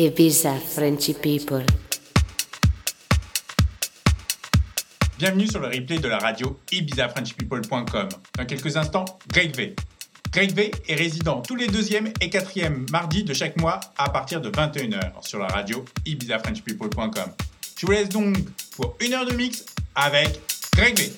[0.00, 1.66] Ibiza Frenchy People.
[5.18, 8.08] Bienvenue sur le replay de la radio ibizafrenchpeople.com.
[8.36, 9.74] Dans quelques instants, Greg V.
[10.30, 14.40] Greg V est résident tous les deuxième et quatrième mardis de chaque mois à partir
[14.40, 17.32] de 21h sur la radio ibizafrenchpeople.com.
[17.76, 18.36] Je vous laisse donc
[18.76, 19.64] pour une heure de mix
[19.96, 20.40] avec
[20.76, 21.12] Greg V.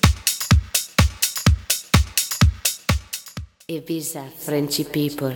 [3.69, 5.35] Ibiza Frenchy People.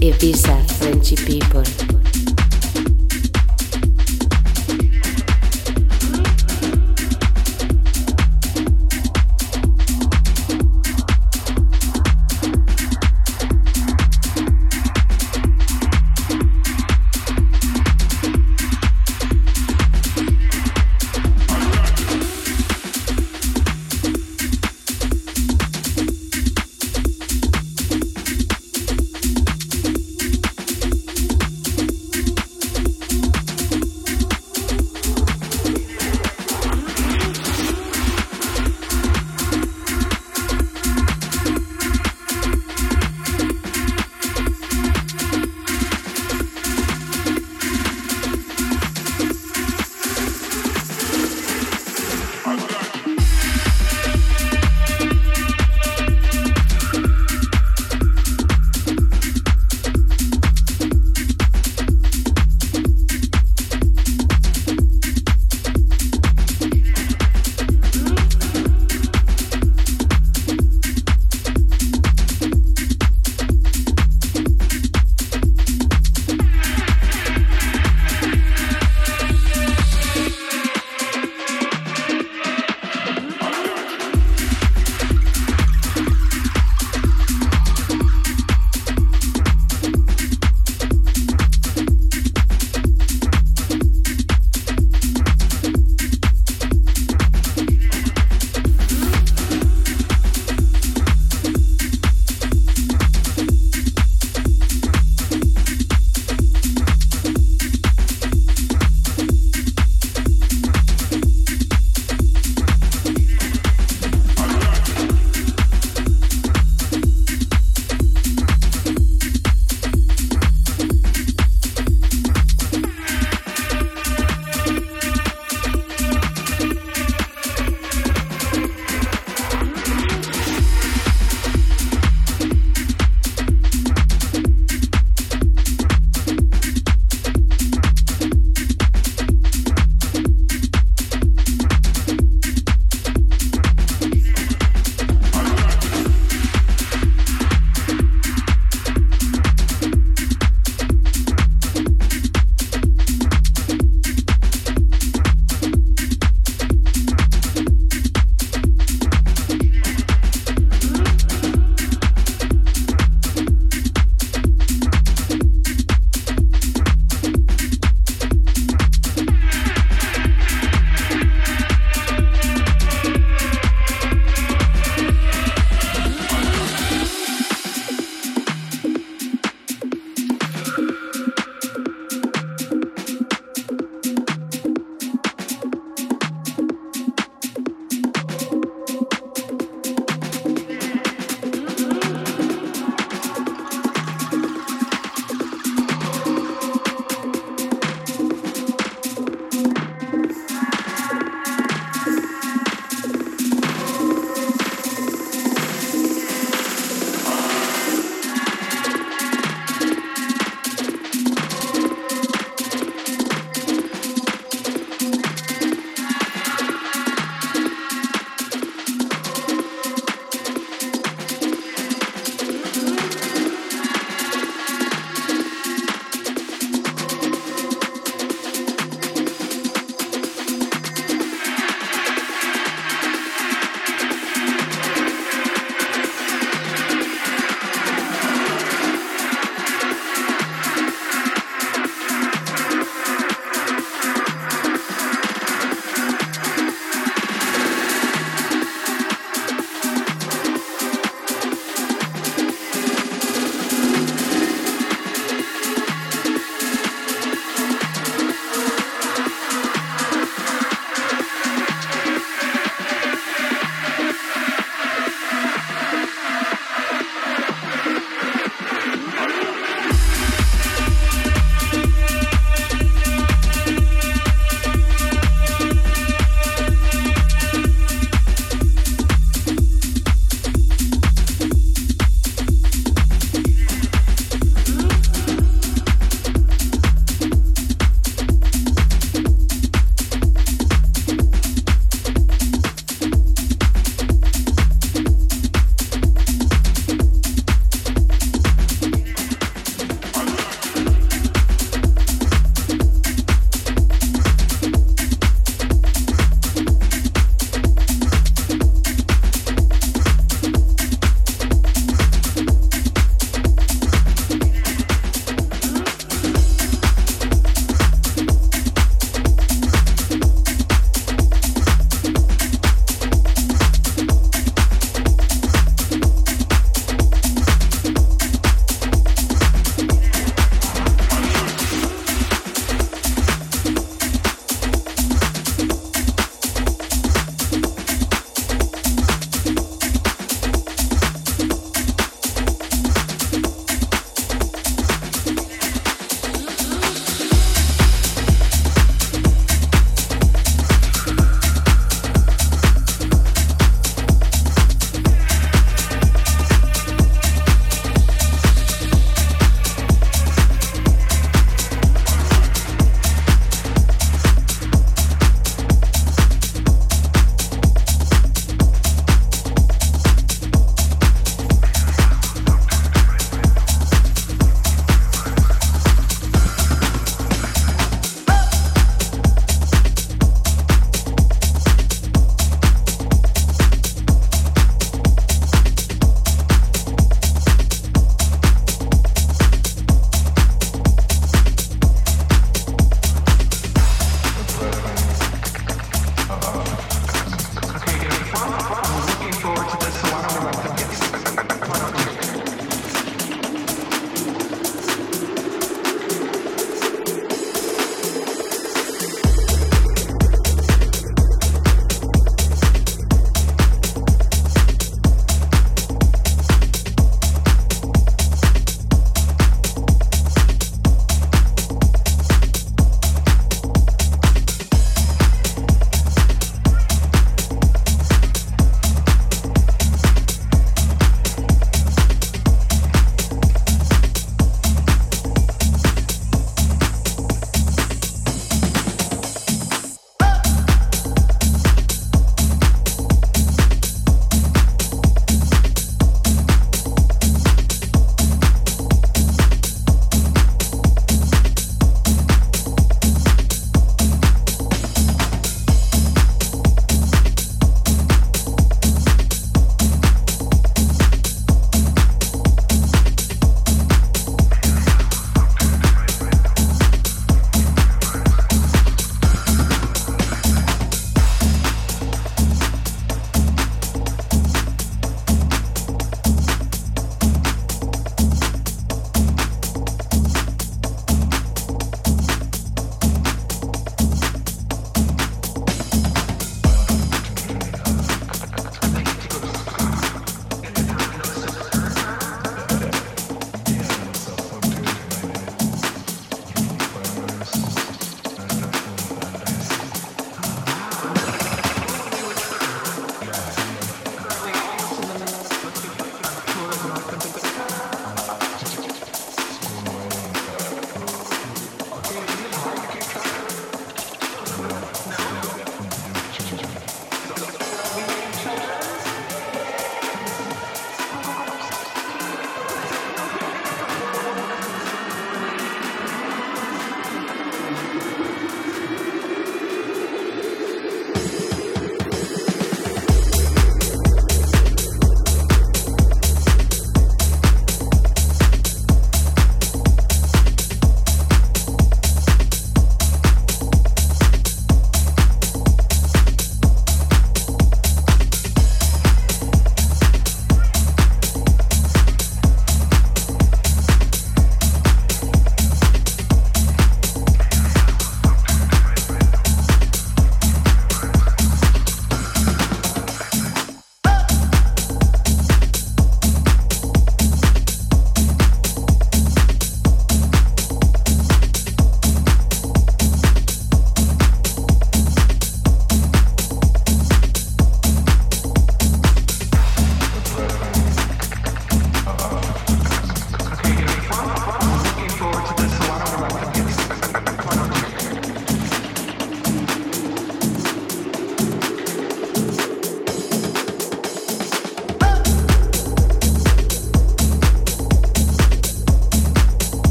[0.00, 2.19] Ibiza Frenchy people.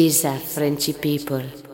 [0.00, 1.69] Ibiza Frenchy people.